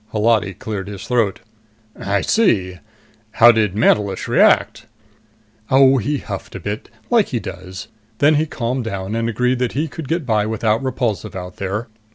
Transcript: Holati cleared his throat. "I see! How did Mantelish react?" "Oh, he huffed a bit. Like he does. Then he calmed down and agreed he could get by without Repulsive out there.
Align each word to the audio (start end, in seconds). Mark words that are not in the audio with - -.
Holati 0.13 0.55
cleared 0.55 0.87
his 0.87 1.05
throat. 1.07 1.41
"I 1.95 2.21
see! 2.21 2.79
How 3.33 3.51
did 3.51 3.75
Mantelish 3.75 4.27
react?" 4.27 4.87
"Oh, 5.69 5.99
he 5.99 6.17
huffed 6.17 6.55
a 6.55 6.59
bit. 6.59 6.89
Like 7.11 7.27
he 7.27 7.39
does. 7.39 7.87
Then 8.17 8.33
he 8.33 8.47
calmed 8.47 8.85
down 8.85 9.13
and 9.13 9.29
agreed 9.29 9.61
he 9.73 9.87
could 9.87 10.07
get 10.07 10.25
by 10.25 10.47
without 10.47 10.81
Repulsive 10.81 11.35
out 11.35 11.57
there. 11.57 11.87